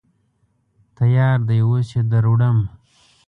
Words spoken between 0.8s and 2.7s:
_تيار دی، اوس يې دروړم.